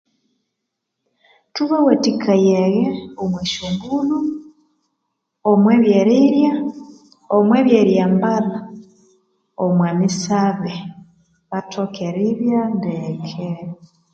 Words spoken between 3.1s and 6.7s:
omusy'ombulho, omubyerirya,